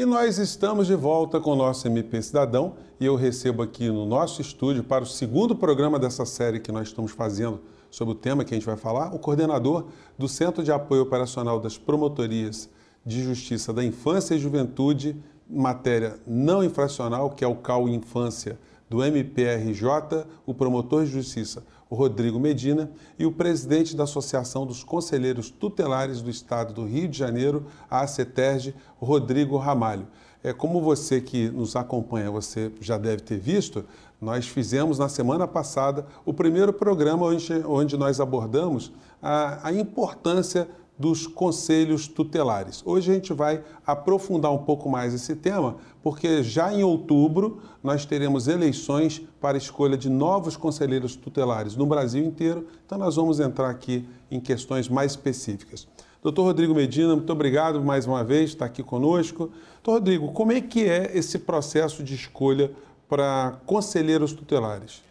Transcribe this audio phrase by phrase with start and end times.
[0.00, 4.06] E nós estamos de volta com o nosso MP Cidadão e eu recebo aqui no
[4.06, 7.60] nosso estúdio, para o segundo programa dessa série que nós estamos fazendo
[7.90, 11.60] sobre o tema que a gente vai falar, o coordenador do Centro de Apoio Operacional
[11.60, 12.70] das Promotorias
[13.04, 18.58] de Justiça da Infância e Juventude, matéria não infracional, que é o CAU Infância
[18.88, 25.50] do MPRJ, o promotor de justiça, Rodrigo Medina, e o presidente da Associação dos Conselheiros
[25.50, 30.06] Tutelares do Estado do Rio de Janeiro, a ACETERG, Rodrigo Ramalho.
[30.42, 33.84] É, como você que nos acompanha, você já deve ter visto,
[34.20, 40.68] nós fizemos na semana passada o primeiro programa onde, onde nós abordamos a, a importância
[41.00, 42.82] dos conselhos tutelares.
[42.84, 48.04] Hoje a gente vai aprofundar um pouco mais esse tema, porque já em outubro nós
[48.04, 53.70] teremos eleições para escolha de novos conselheiros tutelares no Brasil inteiro, então nós vamos entrar
[53.70, 55.88] aqui em questões mais específicas.
[56.22, 59.50] Doutor Rodrigo Medina, muito obrigado mais uma vez por estar aqui conosco.
[59.82, 62.70] Doutor Rodrigo, como é que é esse processo de escolha
[63.08, 65.02] para conselheiros tutelares?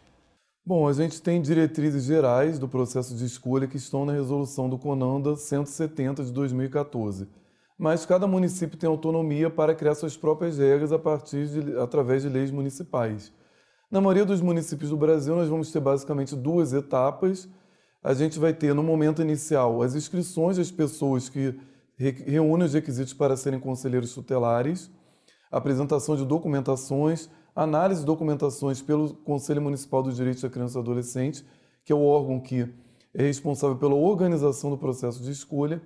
[0.65, 4.77] Bom, a gente tem diretrizes gerais do processo de escolha que estão na resolução do
[4.77, 7.27] CONANDA 170 de 2014.
[7.77, 12.29] Mas cada município tem autonomia para criar suas próprias regras a partir de, através de
[12.29, 13.33] leis municipais.
[13.89, 17.49] Na maioria dos municípios do Brasil, nós vamos ter basicamente duas etapas.
[18.03, 21.57] A gente vai ter, no momento inicial, as inscrições das pessoas que
[21.97, 24.91] reúnem os requisitos para serem conselheiros tutelares,
[25.51, 27.29] apresentação de documentações,
[27.63, 31.45] análise de documentações pelo Conselho Municipal dos Direitos da Criança e do Adolescente,
[31.83, 32.67] que é o órgão que
[33.13, 35.81] é responsável pela organização do processo de escolha.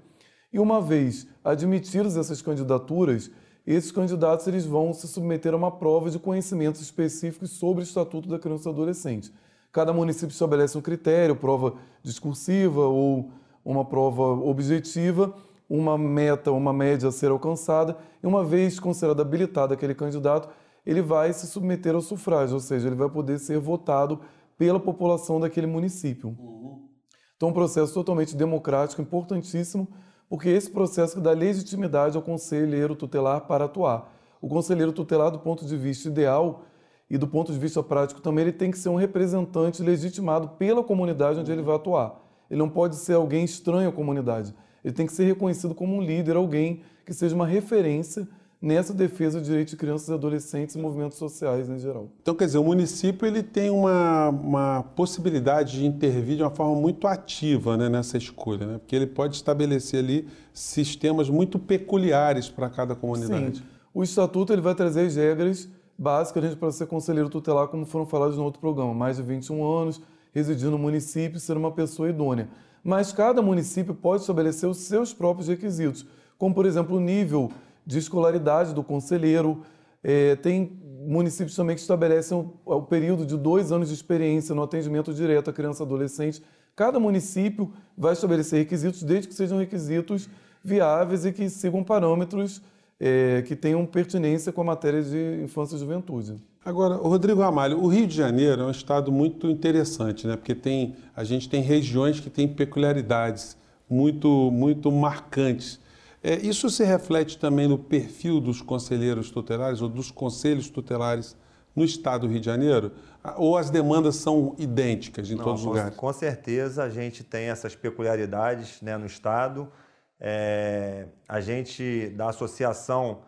[0.52, 3.32] E uma vez admitidas essas candidaturas,
[3.66, 8.30] esses candidatos eles vão se submeter a uma prova de conhecimentos específicos sobre o Estatuto
[8.30, 9.34] da Criança e do Adolescente.
[9.72, 13.32] Cada município estabelece um critério, prova discursiva ou
[13.66, 15.34] uma prova objetiva,
[15.68, 20.50] uma meta, uma média a ser alcançada, e uma vez considerado habilitado aquele candidato,
[20.86, 24.19] ele vai se submeter ao sufrágio, ou seja, ele vai poder ser votado
[24.58, 26.35] pela população daquele município.
[26.40, 26.88] Uhum.
[27.35, 29.88] Então, um processo totalmente democrático, importantíssimo,
[30.30, 34.12] porque esse processo dá legitimidade ao conselheiro tutelar para atuar.
[34.41, 36.63] O conselheiro tutelar, do ponto de vista ideal
[37.09, 40.84] e do ponto de vista prático também, ele tem que ser um representante legitimado pela
[40.84, 42.22] comunidade onde ele vai atuar.
[42.50, 44.53] Ele não pode ser alguém estranho à comunidade.
[44.84, 48.28] Ele tem que ser reconhecido como um líder, alguém que seja uma referência
[48.63, 52.07] nessa defesa de direitos de crianças e adolescentes e movimentos sociais em geral.
[52.22, 56.79] Então, quer dizer, o município ele tem uma, uma possibilidade de intervir de uma forma
[56.79, 58.78] muito ativa né, nessa escolha, né?
[58.78, 63.57] porque ele pode estabelecer ali sistemas muito peculiares para cada comunidade.
[63.57, 63.63] Sim.
[63.94, 68.38] O estatuto ele vai trazer as regras básicas para ser conselheiro tutelar, como foram faladas
[68.38, 70.02] no outro programa, mais de 21 anos,
[70.34, 72.47] residir no município, ser uma pessoa idônea.
[72.81, 76.06] Mas cada município pode estabelecer os seus próprios requisitos,
[76.38, 77.52] como por exemplo o nível
[77.86, 79.62] de escolaridade do conselheiro.
[80.04, 84.64] É, tem municípios também que estabelecem o, o, período de dois anos de experiência no
[84.64, 86.42] atendimento direto à criança e adolescente.
[86.76, 90.30] Cada município vai estabelecer requisitos, desde que sejam requisitos
[90.64, 92.62] viáveis e que sigam parâmetros
[93.00, 96.36] é, que tenham pertinência com a matéria de infância e juventude.
[96.66, 100.38] Agora, Rodrigo Ramalho, o Rio de Janeiro é um estado muito interessante, né?
[100.38, 103.58] porque tem, a gente tem regiões que têm peculiaridades
[103.90, 105.78] muito, muito marcantes.
[106.23, 111.35] É, isso se reflete também no perfil dos conselheiros tutelares ou dos conselhos tutelares
[111.75, 112.94] no estado do Rio de Janeiro?
[113.35, 115.97] Ou as demandas são idênticas em Não, todos os lugares?
[115.97, 119.69] Com certeza a gente tem essas peculiaridades né, no estado.
[120.17, 123.19] É, a gente, da associação,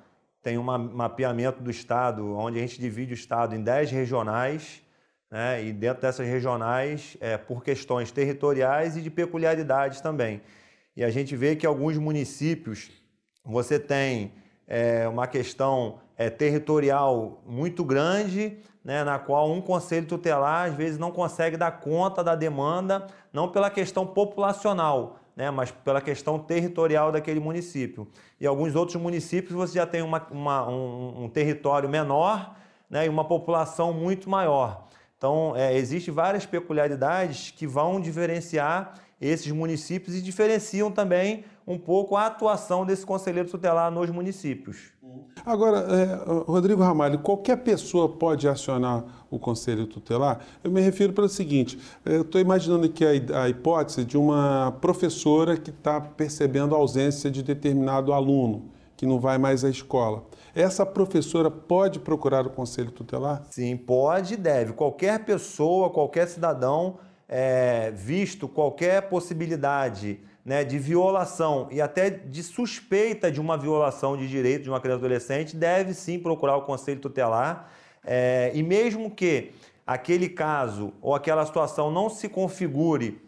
[0.41, 4.81] tem um mapeamento do estado, onde a gente divide o estado em 10 regionais.
[5.29, 10.41] Né, e dentro dessas regionais, é, por questões territoriais e de peculiaridades também.
[10.95, 12.89] E a gente vê que alguns municípios
[13.44, 14.31] você tem
[14.67, 20.97] é, uma questão é, territorial muito grande, né, na qual um conselho tutelar às vezes
[20.97, 27.12] não consegue dar conta da demanda, não pela questão populacional, né, mas pela questão territorial
[27.12, 28.07] daquele município.
[28.39, 32.56] E alguns outros municípios você já tem uma, uma, um, um, território menor
[32.89, 34.88] né, e uma população muito maior.
[35.17, 42.15] Então, é, existem várias peculiaridades que vão diferenciar esses municípios e diferenciam também um pouco
[42.15, 44.94] a atuação desse conselheiro tutelar nos municípios.
[45.45, 50.41] Agora, é, Rodrigo Ramalho, qualquer pessoa pode acionar o conselho tutelar?
[50.63, 54.77] Eu me refiro para o seguinte: eu estou imaginando aqui a, a hipótese de uma
[54.81, 60.23] professora que está percebendo a ausência de determinado aluno que não vai mais à escola.
[60.56, 63.44] Essa professora pode procurar o conselho tutelar?
[63.50, 64.72] Sim, pode e deve.
[64.72, 66.98] Qualquer pessoa, qualquer cidadão
[67.28, 74.30] é, visto qualquer possibilidade né, de violação e até de suspeita de uma violação de
[74.30, 77.69] direito de uma criança adolescente, deve sim procurar o conselho tutelar.
[78.01, 79.51] É, e mesmo que
[79.86, 83.25] aquele caso ou aquela situação não se configure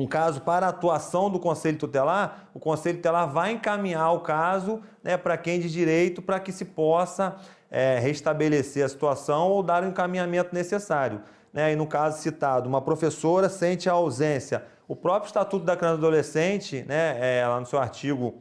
[0.00, 5.16] um caso para atuação do Conselho Tutelar, o Conselho Tutelar vai encaminhar o caso né,
[5.16, 7.36] para quem de direito para que se possa
[7.70, 11.22] é, restabelecer a situação ou dar o encaminhamento necessário.
[11.52, 11.72] Né?
[11.72, 14.64] E no caso citado, uma professora sente a ausência.
[14.88, 18.34] O próprio Estatuto da Criança e do Adolescente, né, é, lá no seu artigo,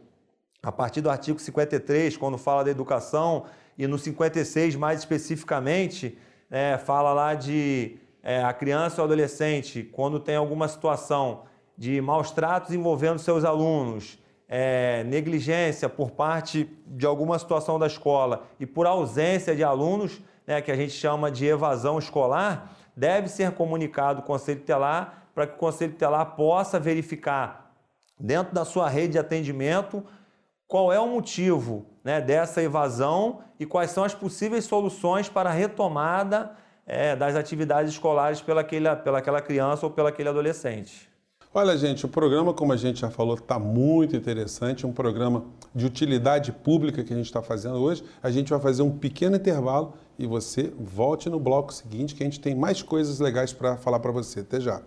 [0.64, 3.46] a partir do artigo 53, quando fala da educação,
[3.78, 6.18] e no 56 mais especificamente,
[6.50, 11.44] é, fala lá de é, a criança ou adolescente, quando tem alguma situação
[11.78, 14.18] de maus tratos envolvendo seus alunos,
[14.48, 20.62] é, negligência por parte de alguma situação da escola e por ausência de alunos, né,
[20.62, 25.56] que a gente chama de evasão escolar, deve ser comunicado ao Conselho Telar para que
[25.56, 27.74] o Conselho Telar possa verificar
[28.20, 30.04] dentro da sua rede de atendimento
[30.68, 35.54] qual é o motivo né, dessa evasão e quais são as possíveis soluções para a
[35.54, 36.52] retomada
[36.86, 41.10] é, das atividades escolares pelaquela, pelaquela criança ou pelaquele adolescente.
[41.56, 44.86] Olha, gente, o programa, como a gente já falou, está muito interessante.
[44.86, 48.04] É um programa de utilidade pública que a gente está fazendo hoje.
[48.24, 52.26] A gente vai fazer um pequeno intervalo e você volte no bloco seguinte, que a
[52.26, 54.40] gente tem mais coisas legais para falar para você.
[54.40, 54.82] Até já.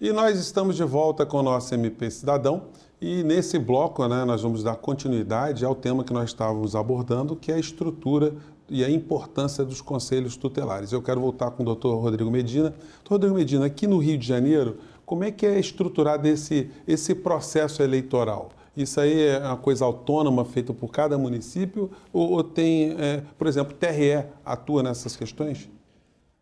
[0.00, 2.68] E nós estamos de volta com o nosso MP Cidadão.
[2.98, 7.52] E nesse bloco, né, nós vamos dar continuidade ao tema que nós estávamos abordando, que
[7.52, 8.34] é a estrutura
[8.70, 10.92] e a importância dos conselhos tutelares.
[10.92, 12.70] Eu quero voltar com o doutor Rodrigo Medina.
[12.70, 17.14] Doutor Rodrigo Medina, aqui no Rio de Janeiro, como é que é estruturado esse, esse
[17.14, 18.50] processo eleitoral?
[18.76, 23.48] Isso aí é uma coisa autônoma feita por cada município ou, ou tem, é, por
[23.48, 25.68] exemplo, TRE atua nessas questões?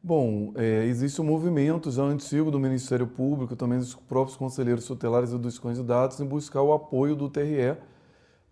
[0.02, 5.32] Bom, é, existe um movimento já antigo do Ministério Público, também dos próprios conselheiros tutelares
[5.32, 7.76] e dos candidatos, em buscar o apoio do TRE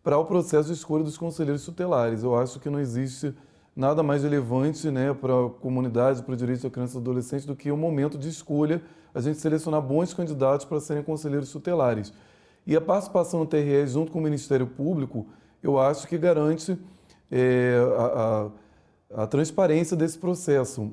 [0.03, 2.23] para o processo de escolha dos conselheiros tutelares.
[2.23, 3.35] Eu acho que não existe
[3.77, 7.55] nada mais relevante né, para a comunidade, para o direito da criança e adolescente, do
[7.55, 8.83] que o momento de escolha,
[9.15, 12.13] a gente selecionar bons candidatos para serem conselheiros tutelares.
[12.67, 15.27] E a participação no TRE junto com o Ministério Público,
[15.63, 16.79] eu acho que garante
[17.31, 18.51] é, a,
[19.19, 20.91] a, a transparência desse processo.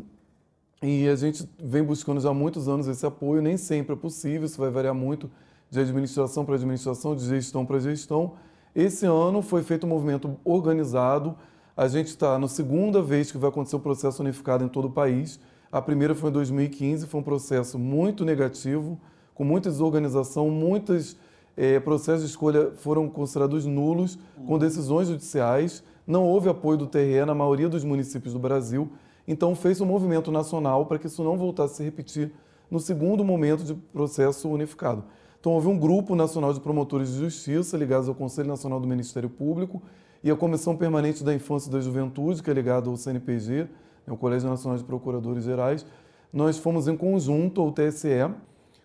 [0.81, 4.45] E a gente vem buscando já há muitos anos esse apoio, nem sempre é possível,
[4.45, 5.31] isso vai variar muito
[5.69, 8.33] de administração para administração, de gestão para gestão.
[8.75, 11.35] Esse ano foi feito um movimento organizado,
[11.75, 14.91] a gente está na segunda vez que vai acontecer o processo unificado em todo o
[14.91, 15.39] país.
[15.71, 18.99] A primeira foi em 2015, foi um processo muito negativo,
[19.33, 21.17] com muita desorganização, muitos
[21.57, 25.83] é, processos de escolha foram considerados nulos, com decisões judiciais.
[26.05, 28.91] Não houve apoio do TRE na maioria dos municípios do Brasil.
[29.27, 32.31] Então, fez um movimento nacional para que isso não voltasse a se repetir
[32.69, 35.03] no segundo momento de processo unificado.
[35.39, 39.29] Então, houve um grupo nacional de promotores de justiça ligados ao Conselho Nacional do Ministério
[39.29, 39.81] Público
[40.23, 43.67] e a Comissão Permanente da Infância e da Juventude, que é ligada ao CNPG,
[44.07, 45.85] né, o Colégio Nacional de Procuradores Gerais,
[46.31, 48.29] nós fomos em conjunto ao TSE,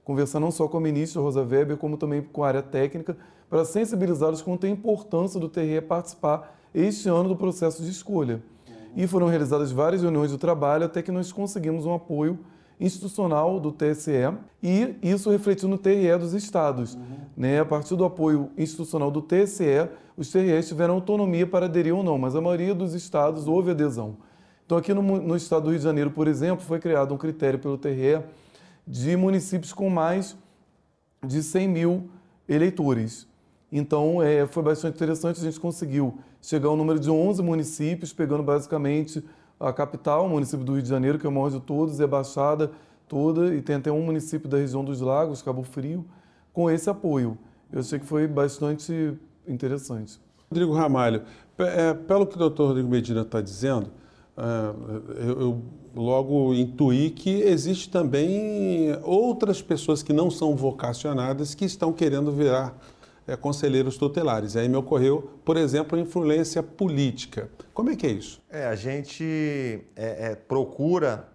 [0.04, 3.16] conversar não só com a ministra Rosa Weber, como também com a área técnica,
[3.48, 8.42] para sensibilizá-los quanto à importância do TRE participar este ano do processo de escolha.
[8.96, 12.38] E foram realizadas várias reuniões de trabalho até que nós conseguimos um apoio
[12.80, 14.12] institucional do TSE
[14.62, 16.94] e isso refletiu no TRE dos estados.
[16.94, 17.17] Uhum.
[17.38, 17.60] Né?
[17.60, 22.18] A partir do apoio institucional do TSE, os TREs tiveram autonomia para aderir ou não,
[22.18, 24.16] mas a maioria dos estados houve adesão.
[24.66, 27.56] Então, aqui no, no estado do Rio de Janeiro, por exemplo, foi criado um critério
[27.60, 28.24] pelo TRE
[28.84, 30.36] de municípios com mais
[31.24, 32.10] de 100 mil
[32.48, 33.28] eleitores.
[33.70, 38.42] Então, é, foi bastante interessante, a gente conseguiu chegar ao número de 11 municípios, pegando
[38.42, 39.22] basicamente
[39.60, 42.02] a capital, o município do Rio de Janeiro, que é o maior de todos, e
[42.02, 42.72] a Baixada
[43.06, 46.04] toda, e tem até um município da região dos Lagos, Cabo Frio,
[46.58, 47.38] com esse apoio.
[47.72, 50.18] Eu achei que foi bastante interessante.
[50.50, 51.22] Rodrigo Ramalho,
[51.56, 53.92] é, pelo que o doutor Rodrigo Medina está dizendo,
[54.36, 55.62] é, eu
[55.94, 62.76] logo intuí que existe também outras pessoas que não são vocacionadas que estão querendo virar
[63.24, 64.56] é, conselheiros tutelares.
[64.56, 67.48] Aí me ocorreu, por exemplo, a influência política.
[67.72, 68.42] Como é que é isso?
[68.50, 69.22] É, a gente
[69.94, 71.28] é, é, procura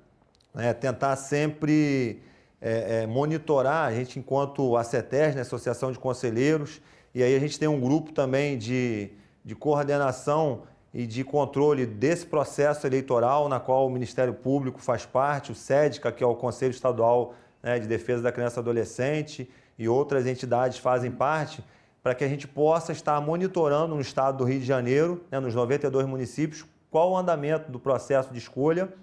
[0.54, 2.20] né, tentar sempre
[2.66, 6.82] é, é, monitorar, a gente enquanto ACETES, né, Associação de Conselheiros,
[7.14, 9.12] e aí a gente tem um grupo também de,
[9.44, 10.62] de coordenação
[10.94, 16.10] e de controle desse processo eleitoral, na qual o Ministério Público faz parte, o SEDCA,
[16.10, 20.78] que é o Conselho Estadual né, de Defesa da Criança e Adolescente, e outras entidades
[20.78, 21.62] fazem parte,
[22.02, 25.54] para que a gente possa estar monitorando no estado do Rio de Janeiro, né, nos
[25.54, 28.94] 92 municípios, qual o andamento do processo de escolha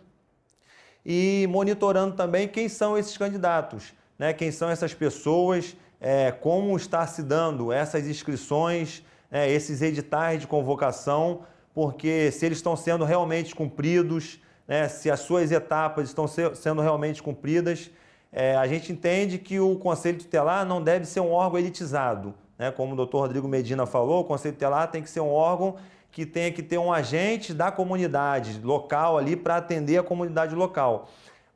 [1.04, 7.06] e monitorando também quem são esses candidatos, né, quem são essas pessoas é, como está
[7.06, 11.42] se dando essas inscrições, é, esses editais de convocação,
[11.74, 17.22] porque se eles estão sendo realmente cumpridos, né, se as suas etapas estão sendo realmente
[17.22, 17.90] cumpridas,
[18.32, 22.34] é, a gente entende que o Conselho Tutelar não deve ser um órgão elitizado.
[22.58, 22.70] Né?
[22.70, 25.76] Como o doutor Rodrigo Medina falou, o Conselho Tutelar tem que ser um órgão
[26.10, 31.08] que tenha que ter um agente da comunidade local ali para atender a comunidade local.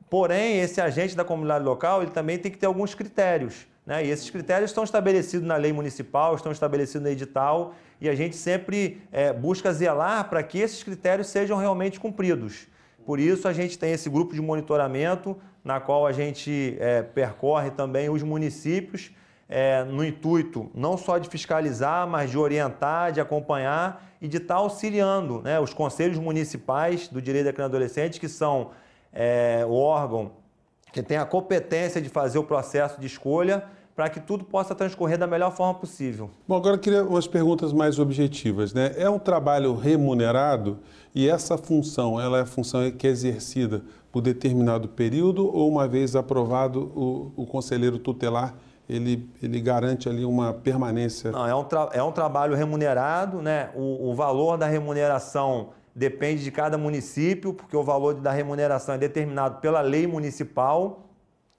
[0.09, 3.67] Porém, esse agente da comunidade local ele também tem que ter alguns critérios.
[3.85, 4.05] Né?
[4.05, 8.35] E esses critérios estão estabelecidos na lei municipal, estão estabelecidos no edital, e a gente
[8.35, 12.67] sempre é, busca zelar para que esses critérios sejam realmente cumpridos.
[13.05, 17.71] Por isso, a gente tem esse grupo de monitoramento, na qual a gente é, percorre
[17.71, 19.11] também os municípios,
[19.47, 24.55] é, no intuito não só de fiscalizar, mas de orientar, de acompanhar e de estar
[24.55, 28.71] auxiliando né, os conselhos municipais do direito da criança e adolescente, que são
[29.13, 30.31] é, o órgão
[30.91, 35.17] que tem a competência de fazer o processo de escolha para que tudo possa transcorrer
[35.17, 36.29] da melhor forma possível.
[36.47, 38.73] Bom, agora eu queria umas perguntas mais objetivas.
[38.73, 38.93] Né?
[38.97, 40.79] É um trabalho remunerado
[41.13, 45.87] e essa função, ela é a função que é exercida por determinado período ou uma
[45.87, 48.53] vez aprovado o, o conselheiro tutelar
[48.87, 51.31] ele, ele garante ali uma permanência?
[51.31, 53.69] Não, é um, é um trabalho remunerado, né?
[53.75, 58.97] O, o valor da remuneração depende de cada município, porque o valor da remuneração é
[58.97, 61.05] determinado pela lei municipal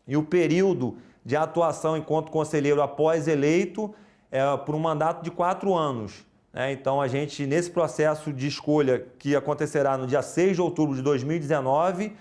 [0.07, 3.93] e o período de atuação enquanto conselheiro após eleito
[4.31, 6.25] é por um mandato de quatro anos.
[6.53, 6.73] Né?
[6.73, 11.03] Então, a gente, nesse processo de escolha que acontecerá no dia 6 de outubro de
[11.03, 12.13] 2019,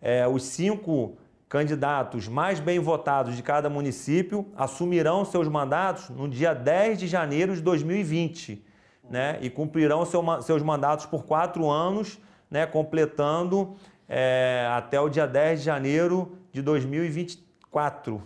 [0.00, 1.16] é, os cinco
[1.54, 7.54] candidatos mais bem votados de cada município assumirão seus mandatos no dia 10 de janeiro
[7.54, 8.60] de 2020,
[9.08, 9.38] né?
[9.40, 12.18] E cumprirão seu, seus mandatos por quatro anos,
[12.50, 12.66] né?
[12.66, 13.76] Completando
[14.08, 18.20] é, até o dia 10 de janeiro de 2024.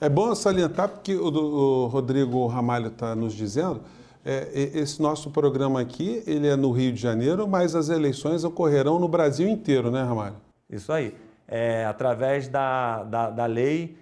[0.00, 3.80] É bom salientar, porque o, o Rodrigo Ramalho está nos dizendo,
[4.24, 9.00] é, esse nosso programa aqui, ele é no Rio de Janeiro, mas as eleições ocorrerão
[9.00, 10.36] no Brasil inteiro, né, Ramalho?
[10.70, 13.98] Isso aí é, através da, da, da, lei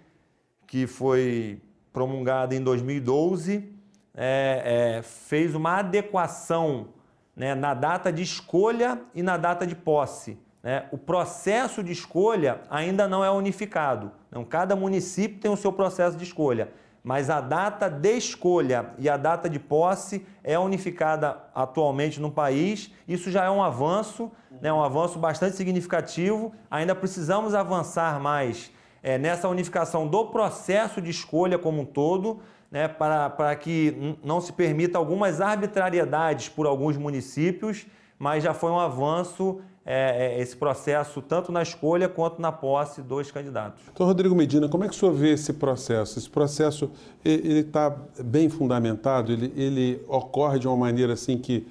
[0.66, 1.60] que foi
[1.92, 3.72] promulgada em 2012,
[4.16, 6.88] é, é, fez uma adequação
[7.36, 10.38] né, na data de escolha e na data de posse.
[10.62, 10.86] Né?
[10.90, 14.10] O processo de escolha ainda não é unificado.
[14.28, 16.70] Então, cada município tem o seu processo de escolha
[17.04, 22.90] mas a data de escolha e a data de posse é unificada atualmente no país.
[23.06, 24.32] Isso já é um avanço,
[24.62, 26.54] né, um avanço bastante significativo.
[26.70, 32.88] Ainda precisamos avançar mais é, nessa unificação do processo de escolha como um todo, né,
[32.88, 37.86] para, para que não se permita algumas arbitrariedades por alguns municípios,
[38.18, 43.02] mas já foi um avanço é, é, esse processo tanto na escolha quanto na posse
[43.02, 43.82] dos candidatos.
[43.92, 46.18] Então, Rodrigo Medina, como é que o senhor vê esse processo?
[46.18, 46.90] Esse processo
[47.24, 49.30] ele está bem fundamentado?
[49.30, 51.66] Ele, ele ocorre de uma maneira assim que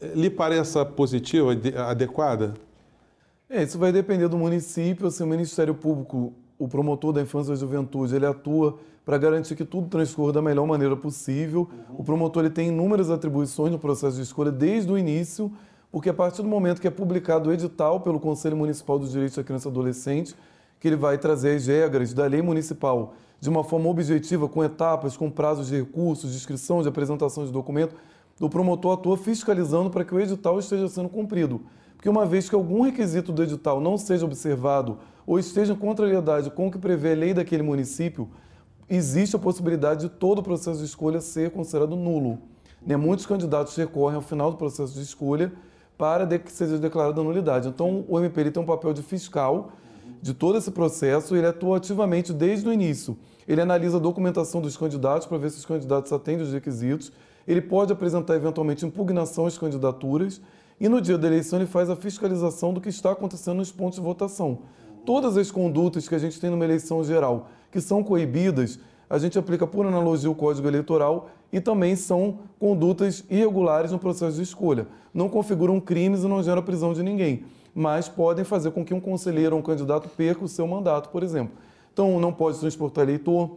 [0.00, 1.52] eh, lhe pareça positiva,
[1.88, 2.54] adequada?
[3.48, 5.08] É, isso vai depender do município.
[5.10, 9.54] Se o Ministério Público, o promotor da infância e da juventude, ele atua para garantir
[9.54, 11.68] que tudo transcorra da melhor maneira possível.
[11.90, 11.96] Uhum.
[11.98, 15.52] O promotor ele tem inúmeras atribuições no processo de escolha desde o início
[15.92, 19.36] porque a partir do momento que é publicado o edital pelo Conselho Municipal dos Direitos
[19.36, 20.34] da Criança e Adolescente,
[20.80, 25.16] que ele vai trazer as regras da lei municipal de uma forma objetiva, com etapas,
[25.16, 27.94] com prazos de recursos, de inscrição, de apresentação de documento,
[28.40, 31.60] o promotor atua fiscalizando para que o edital esteja sendo cumprido.
[31.94, 36.50] Porque uma vez que algum requisito do edital não seja observado ou esteja em contrariedade
[36.50, 38.28] com o que prevê a lei daquele município,
[38.88, 42.38] existe a possibilidade de todo o processo de escolha ser considerado nulo.
[42.84, 42.96] Né?
[42.96, 45.52] Muitos candidatos recorrem ao final do processo de escolha
[45.96, 47.68] para que seja declarada nulidade.
[47.68, 49.72] Então, o MPL tem um papel de fiscal
[50.20, 53.18] de todo esse processo, ele atua ativamente desde o início.
[53.46, 57.10] Ele analisa a documentação dos candidatos para ver se os candidatos atendem os requisitos.
[57.46, 60.40] Ele pode apresentar eventualmente impugnação às candidaturas
[60.80, 63.98] e no dia da eleição ele faz a fiscalização do que está acontecendo nos pontos
[63.98, 64.60] de votação.
[65.04, 68.78] Todas as condutas que a gente tem numa eleição geral que são coibidas,
[69.12, 74.38] a gente aplica por analogia o Código Eleitoral e também são condutas irregulares no processo
[74.38, 74.86] de escolha.
[75.12, 79.00] Não configuram crimes e não geram prisão de ninguém, mas podem fazer com que um
[79.00, 81.52] conselheiro ou um candidato perca o seu mandato, por exemplo.
[81.92, 83.50] Então, não pode transportar eleitor,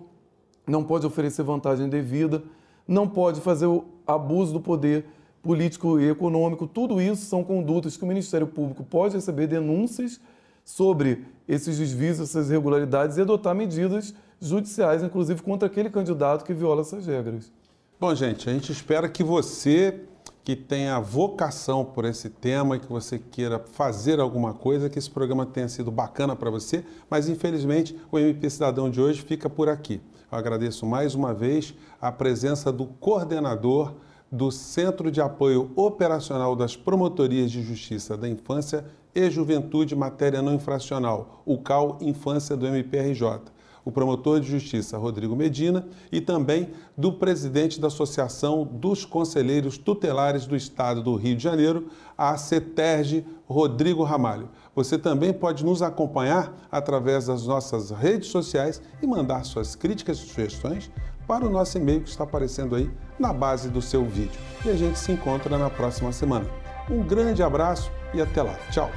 [0.67, 2.43] não pode oferecer vantagem devida,
[2.85, 5.05] não pode fazer o abuso do poder
[5.41, 6.67] político e econômico.
[6.67, 10.19] Tudo isso são condutas que o Ministério Público pode receber denúncias
[10.65, 16.81] sobre esses desvios, essas irregularidades e adotar medidas judiciais, inclusive contra aquele candidato que viola
[16.81, 17.51] essas regras.
[17.99, 20.01] Bom, gente, a gente espera que você
[20.45, 25.43] que tenha vocação por esse tema, que você queira fazer alguma coisa, que esse programa
[25.43, 29.99] tenha sido bacana para você, mas infelizmente o MP Cidadão de hoje fica por aqui.
[30.31, 33.95] Eu agradeço mais uma vez a presença do coordenador
[34.31, 40.53] do Centro de Apoio Operacional das Promotorias de Justiça da Infância e Juventude Matéria Não
[40.53, 43.54] Infracional, o CAL Infância do MPRJ
[43.85, 50.47] o promotor de justiça Rodrigo Medina e também do presidente da Associação dos Conselheiros Tutelares
[50.47, 51.87] do Estado do Rio de Janeiro,
[52.17, 54.49] a CETERG, Rodrigo Ramalho.
[54.75, 60.21] Você também pode nos acompanhar através das nossas redes sociais e mandar suas críticas e
[60.21, 60.91] sugestões
[61.27, 62.89] para o nosso e-mail que está aparecendo aí
[63.19, 64.39] na base do seu vídeo.
[64.65, 66.45] E a gente se encontra na próxima semana.
[66.89, 68.55] Um grande abraço e até lá.
[68.71, 68.89] Tchau!